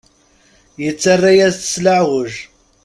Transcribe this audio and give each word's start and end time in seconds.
Yettarra-yas 0.83 1.57
s 1.71 1.73
leɛweǧ. 1.83 2.33